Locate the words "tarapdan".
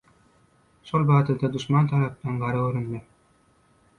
1.87-2.39